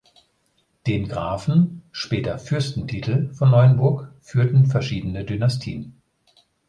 Den 0.87 1.07
Grafen-, 1.07 1.83
später 1.91 2.39
Fürstentitel 2.39 3.31
von 3.35 3.51
Neuenburg 3.51 4.11
führten 4.19 4.65
verschiedene 4.65 5.25
Dynastien. 5.25 6.01